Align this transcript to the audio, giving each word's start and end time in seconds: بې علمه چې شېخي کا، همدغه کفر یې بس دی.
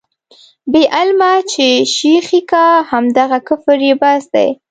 بې 0.71 0.83
علمه 0.97 1.31
چې 1.51 1.67
شېخي 1.95 2.41
کا، 2.51 2.65
همدغه 2.91 3.37
کفر 3.47 3.79
یې 3.87 3.93
بس 4.01 4.23
دی. 4.33 4.49